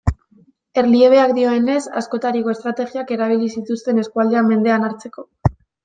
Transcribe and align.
Erliebeak 0.81 1.33
dioenez, 1.39 1.77
askotariko 2.03 2.55
estrategiak 2.55 3.15
erabili 3.19 3.53
zituzten 3.59 4.05
eskualdea 4.07 4.47
mendean 4.53 4.89
hartzeko. 4.93 5.29